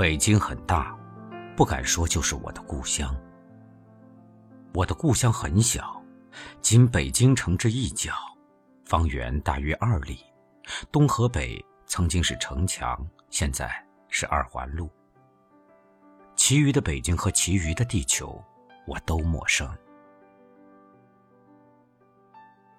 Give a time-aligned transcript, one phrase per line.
[0.00, 0.98] 北京很大，
[1.54, 3.14] 不敢说就是我的故乡。
[4.72, 6.02] 我的故乡很小，
[6.62, 8.14] 仅北京城之一角，
[8.86, 10.24] 方圆大约二里，
[10.90, 13.70] 东和北曾经是城墙，现在
[14.08, 14.88] 是二环路。
[16.34, 18.42] 其余的北京和其余的地球，
[18.86, 19.70] 我都陌生。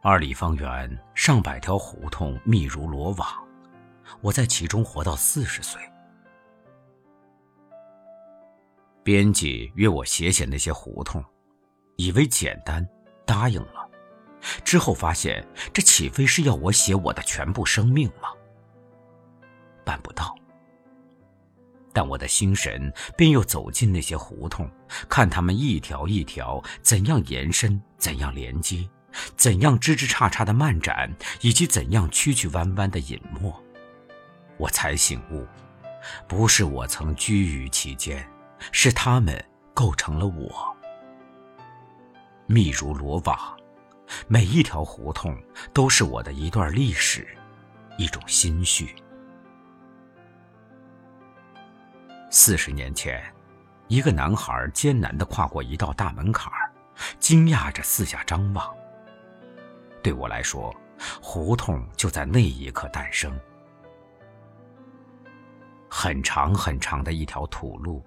[0.00, 3.28] 二里方圆，上百条胡同密如罗网，
[4.22, 5.78] 我在其中活到四十岁。
[9.02, 11.24] 编辑约我写写那些胡同。
[11.96, 12.86] 以为简单，
[13.26, 13.88] 答应了，
[14.64, 18.28] 之后发现这岂非是要我写我的全部生命吗？
[19.84, 20.34] 办不到。
[21.92, 24.68] 但我的心神便又走进那些胡同，
[25.08, 28.88] 看他们一条一条怎样延伸，怎样连接，
[29.36, 33.54] 怎样枝枝杈杈的漫展，以及怎样曲曲弯弯的隐没，
[34.56, 35.46] 我才醒悟，
[36.26, 38.26] 不是我曾居于其间，
[38.70, 39.42] 是他们
[39.74, 40.76] 构成了我。
[42.46, 43.56] 密如罗网，
[44.28, 45.36] 每一条胡同
[45.72, 47.26] 都是我的一段历史，
[47.96, 48.94] 一种心绪。
[52.30, 53.22] 四十年前，
[53.88, 56.70] 一个男孩艰难地跨过一道大门槛儿
[57.18, 58.74] 惊讶着四下张望。
[60.02, 60.74] 对我来说，
[61.22, 63.38] 胡同就在那一刻诞生。
[65.88, 68.02] 很长很长的一条土路，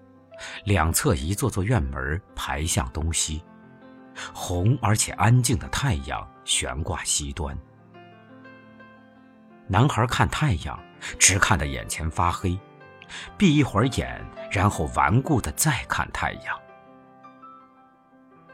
[0.64, 3.44] 两侧一座座院门排向东西。
[4.33, 7.58] 红而且安静的太阳悬挂西端。
[9.67, 10.80] 男孩看太阳，
[11.19, 12.58] 直看得眼前发黑，
[13.38, 16.58] 闭一会儿眼，然后顽固的再看太阳。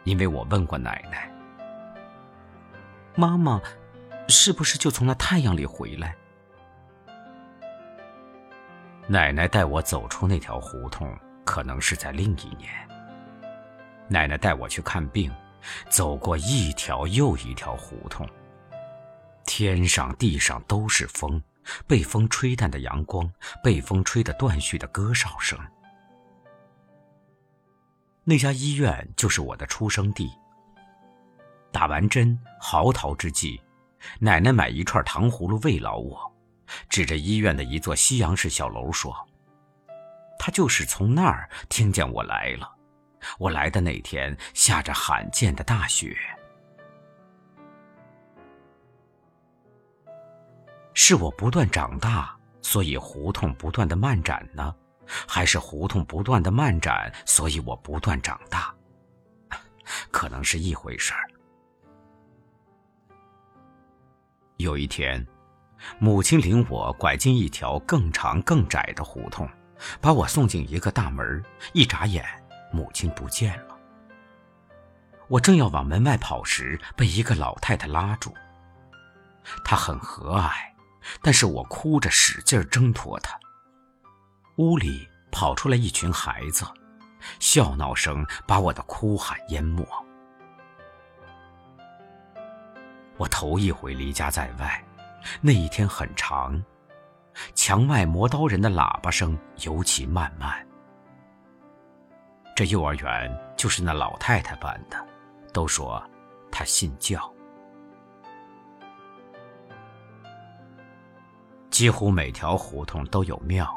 [0.04, 1.32] 因为我问过奶奶
[3.16, 3.62] ：“妈妈，
[4.28, 6.16] 是不是就从那太阳里回来？”
[9.06, 12.69] 奶奶带我走出那条胡同，可能是在另一年。
[14.07, 15.31] 奶奶带我去看病。
[15.91, 18.28] 走过一条又一条胡同，
[19.46, 21.40] 天上地上都是风，
[21.85, 23.31] 被风吹淡的阳光，
[23.63, 25.56] 被风吹得断续的歌哨声。
[28.23, 30.31] 那家医院就是我的出生地。
[31.72, 33.62] 打完针，嚎啕之际，
[34.19, 36.19] 奶奶买一串糖葫芦慰劳我，
[36.90, 39.16] 指着医院的一座西洋式小楼说
[40.44, 42.68] ：“他就是从那儿听见我来了。”
[43.38, 46.18] 我来的那天下着罕见的大雪，
[50.96, 54.75] 是我不断长大，所以胡同不断的漫展呢，
[55.28, 58.73] 还是胡同不断的漫展，所以我不断长大？
[60.09, 61.29] 可能是一回事儿。
[64.58, 65.23] 有一天，
[66.00, 69.47] 母亲领我拐进一条更长更窄的胡同，
[70.00, 71.44] 把我送进一个大门，
[71.74, 72.25] 一眨眼。
[72.74, 73.78] 母亲不见了。
[75.28, 78.34] 我正要往门外跑时，被一个老太太拉住。
[79.64, 80.52] 她很和蔼，
[81.22, 83.38] 但是我哭着使劲挣脱她。
[84.56, 86.66] 屋里跑出来一群孩子，
[87.40, 89.86] 笑闹声把我的哭喊淹没。
[93.18, 94.81] 我头一回离家在外，
[95.41, 96.64] 那一天很长，
[97.56, 100.66] 墙外磨刀人的喇叭声尤其漫漫。
[102.56, 104.97] 这幼儿园就是那老太太办的，
[105.53, 106.03] 都说
[106.52, 107.34] 她信教。
[111.70, 113.74] 几乎每条胡同都有庙，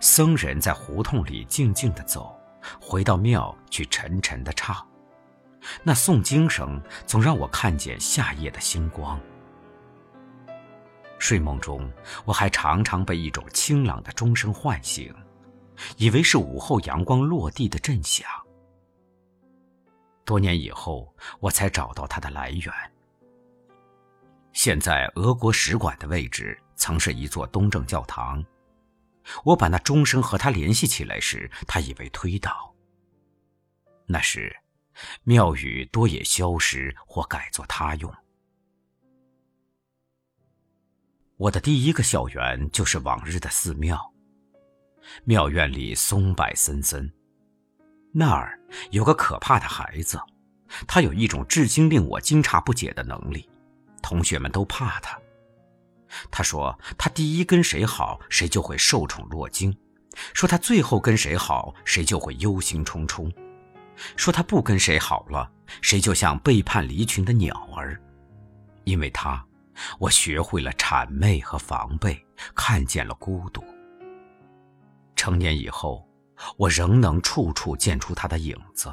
[0.00, 2.34] 僧人在胡同里静静的走，
[2.80, 4.84] 回到庙去沉沉的唱。
[5.82, 9.20] 那诵经声总让我看见夏夜的星光。
[11.24, 11.90] 睡梦中，
[12.26, 15.10] 我还常常被一种清朗的钟声唤醒。
[15.96, 18.28] 以为是午后阳光落地的震响。
[20.26, 21.10] 多年以后，
[21.40, 22.70] 我才找到它的来源。
[24.52, 28.44] 现在俄国使馆的位置曾是一座东正教堂。
[29.44, 32.70] 我把那钟声和它联系起来时，他已被推倒。
[34.04, 34.54] 那时，
[35.22, 38.14] 庙宇多也消失或改作他用。
[41.36, 44.00] 我的第一个校园就是往日的寺庙。
[45.24, 47.12] 庙院里松柏森森，
[48.12, 48.58] 那儿
[48.92, 50.20] 有个可怕的孩子，
[50.86, 53.48] 他有一种至今令我惊诧不解的能力，
[54.00, 55.18] 同学们都怕他。
[56.30, 59.72] 他说他第一跟谁好，谁就会受宠若惊；
[60.34, 63.28] 说他最后跟谁好，谁就会忧心忡忡；
[64.16, 65.50] 说他不跟谁好了，
[65.82, 68.00] 谁就像背叛离群的鸟儿。
[68.84, 69.44] 因为他，
[69.98, 72.24] 我学会了谄媚和防备，
[72.54, 73.64] 看见了孤独。
[75.16, 76.06] 成年以后，
[76.56, 78.92] 我仍能处处见出他的影子。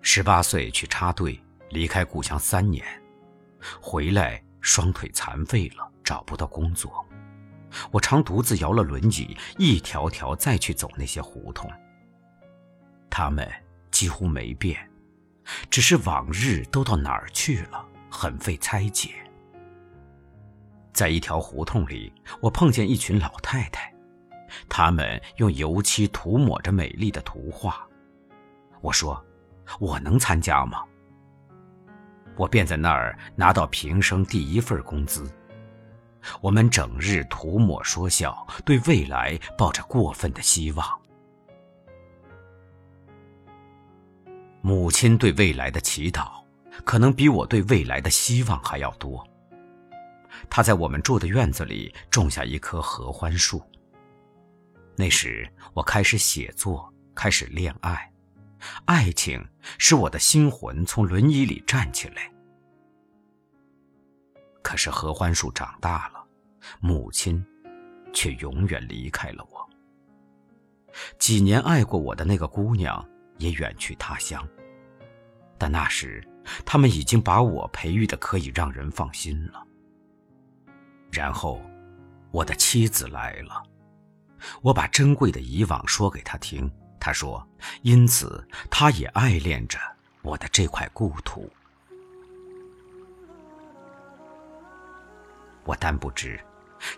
[0.00, 1.40] 十八岁去插队，
[1.70, 2.84] 离开故乡三年，
[3.80, 7.06] 回来双腿残废了，找不到工作。
[7.90, 11.70] 我常独自摇了轮椅，一条条再去走那些胡同。
[13.08, 13.48] 他们
[13.90, 14.76] 几乎没变，
[15.70, 19.10] 只是往日都到哪儿去了，很费猜解。
[20.92, 23.92] 在一条胡同里，我碰见一群老太太，
[24.68, 27.86] 她们用油漆涂抹着美丽的图画。
[28.80, 29.24] 我说
[29.80, 30.82] ：“我能参加吗？”
[32.36, 35.30] 我便在那儿拿到平生第一份工资。
[36.40, 41.01] 我们整日涂抹说笑，对未来抱着过分的希望。
[44.62, 46.42] 母亲对未来的祈祷，
[46.84, 49.26] 可能比我对未来的希望还要多。
[50.48, 53.60] 她在我们住的院子里种下一棵合欢树。
[54.96, 58.10] 那时我开始写作，开始恋爱，
[58.84, 59.44] 爱情
[59.78, 62.30] 使我的心魂从轮椅里站起来。
[64.62, 66.24] 可是合欢树长大了，
[66.78, 67.44] 母亲
[68.12, 69.68] 却永远离开了我。
[71.18, 73.04] 几年爱过我的那个姑娘
[73.42, 74.46] 也远去他乡。
[75.58, 76.26] 但那时，
[76.64, 79.62] 他们已经把我培育的可以让人放心了。
[81.10, 81.60] 然后，
[82.30, 83.62] 我的妻子来了，
[84.62, 87.46] 我把珍贵的以往说给她听，她说，
[87.82, 89.78] 因此她也爱恋着
[90.22, 91.50] 我的这块故土。
[95.64, 96.40] 我但不知，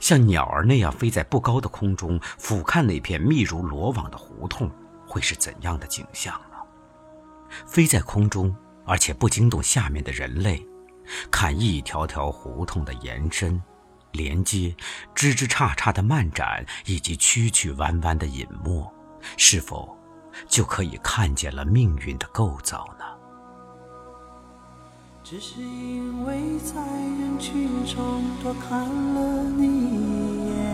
[0.01, 4.71] 像鸟儿那样飞在不高的空中，俯瞰那片密如罗网的胡同，
[5.15, 6.57] 会是怎样的景象呢？
[7.69, 8.53] 飞在空中，
[8.85, 10.61] 而且不惊动下面的人类，
[11.31, 13.63] 看一条条胡同的延伸、
[14.11, 14.75] 连接、
[15.15, 18.93] 枝枝杈杈的漫展，以及曲曲弯弯的隐没，
[19.37, 19.97] 是否
[20.49, 23.05] 就可以看见了命运的构造呢？
[25.23, 30.74] 只是因为在人群中多看了你一眼，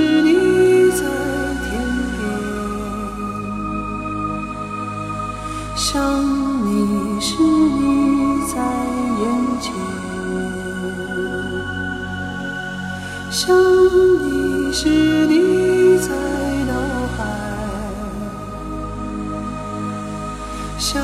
[9.61, 9.71] 前；
[13.29, 14.89] 想你时，
[15.27, 16.09] 你在
[16.67, 16.73] 脑
[17.15, 17.19] 海；
[20.77, 21.01] 想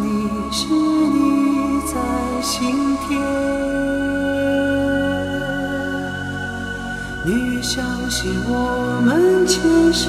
[0.00, 0.06] 你
[0.52, 1.92] 时，你在
[2.40, 3.08] 心田。
[7.24, 9.60] 你相信我们前
[9.92, 10.08] 世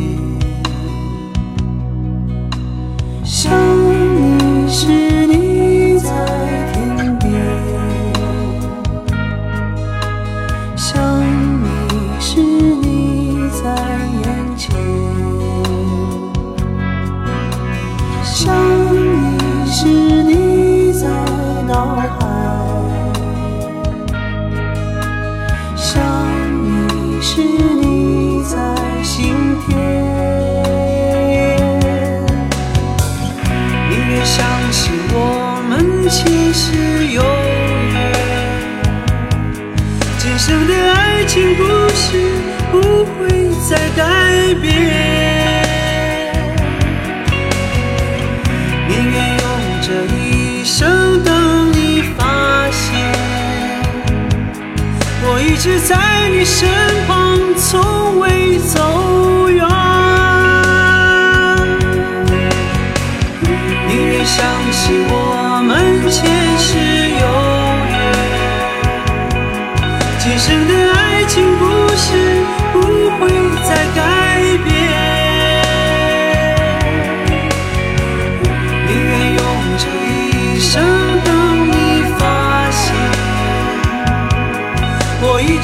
[44.55, 44.71] 别，
[48.87, 49.45] 宁愿用
[49.81, 53.11] 这一生等你发现，
[55.23, 56.67] 我一直在你身
[57.07, 58.00] 旁，从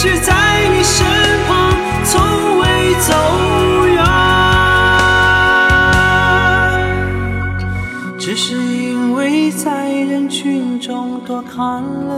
[0.07, 0.33] 直在
[0.69, 1.05] 你身
[1.49, 2.65] 旁，从未
[3.01, 3.13] 走
[3.87, 4.01] 远。
[8.17, 12.16] 只是因为在人群中多看了